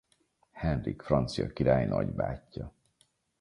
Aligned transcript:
Henrik 0.51 1.01
francia 1.03 1.53
király 1.53 1.85
nagybátyja. 1.85 2.73